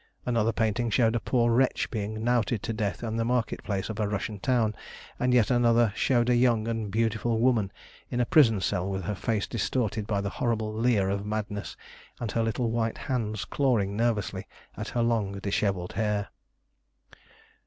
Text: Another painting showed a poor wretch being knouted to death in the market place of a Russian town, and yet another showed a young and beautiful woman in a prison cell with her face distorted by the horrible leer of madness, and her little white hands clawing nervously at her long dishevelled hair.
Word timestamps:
Another 0.25 0.51
painting 0.51 0.89
showed 0.89 1.15
a 1.15 1.19
poor 1.19 1.51
wretch 1.53 1.91
being 1.91 2.23
knouted 2.23 2.63
to 2.63 2.73
death 2.73 3.03
in 3.03 3.17
the 3.17 3.23
market 3.23 3.63
place 3.63 3.87
of 3.87 3.99
a 3.99 4.07
Russian 4.07 4.39
town, 4.39 4.73
and 5.19 5.31
yet 5.31 5.51
another 5.51 5.93
showed 5.95 6.27
a 6.27 6.35
young 6.35 6.67
and 6.67 6.89
beautiful 6.89 7.37
woman 7.37 7.71
in 8.09 8.19
a 8.19 8.25
prison 8.25 8.61
cell 8.61 8.89
with 8.89 9.03
her 9.03 9.13
face 9.13 9.45
distorted 9.45 10.07
by 10.07 10.19
the 10.19 10.31
horrible 10.41 10.73
leer 10.73 11.07
of 11.11 11.23
madness, 11.23 11.77
and 12.19 12.31
her 12.31 12.41
little 12.41 12.71
white 12.71 12.97
hands 12.97 13.45
clawing 13.45 13.95
nervously 13.95 14.47
at 14.75 14.87
her 14.89 15.03
long 15.03 15.33
dishevelled 15.37 15.93
hair. 15.93 16.29